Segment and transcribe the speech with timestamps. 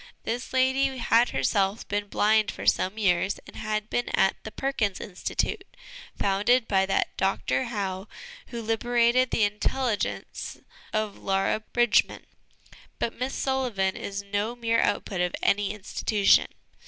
[0.23, 4.99] This lady had herself been blind for some years, and had been at the Perkins
[4.99, 5.63] Institute,
[6.17, 8.07] founded by that Dr Howe
[8.47, 10.59] who liberated the intelligence
[10.91, 12.25] of Laura Bridgman.
[12.97, 16.47] But Miss Sullivan is no mere output of any institution.